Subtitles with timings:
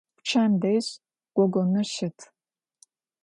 [0.17, 0.85] Pççem dej
[1.35, 2.17] gogonır şıt.